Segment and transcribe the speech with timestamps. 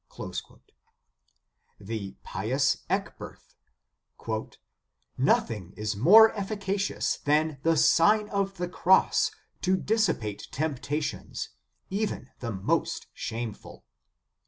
[0.09, 0.33] "*
[1.79, 3.53] The pious Ecberth:
[5.15, 9.29] "Nothing is more efficacious than the Sign ot the Cross
[9.61, 11.49] to dissipate temptations,
[11.91, 13.85] even the most shame ful.